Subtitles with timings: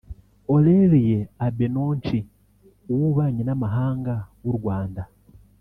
[0.51, 2.19] Aurelien Agbenonci;
[2.87, 4.13] uw’Ububanyi n’Amahanga
[4.45, 5.03] w’u Rwanda